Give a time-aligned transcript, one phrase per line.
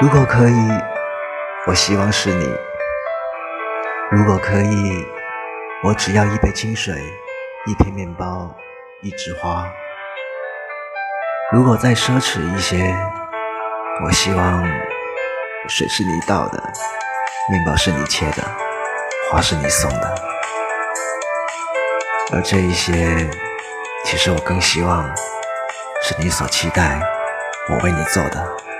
[0.00, 0.68] 如果可以
[1.68, 2.52] 我希望是你。
[4.10, 5.06] 如果可以
[5.84, 6.92] 我只要一杯清水
[7.64, 8.52] 一片面包
[9.02, 9.72] 一枝花。
[11.52, 12.92] 如果再奢侈一些
[14.04, 14.66] 我希望
[15.68, 16.60] 水是你倒的
[17.48, 18.42] 面包是你切的
[19.30, 20.14] 花是你送的。
[22.32, 23.30] 而这一些
[24.04, 25.08] 其实我更希望
[26.02, 27.00] 是你所期待
[27.68, 28.73] 我为你做的。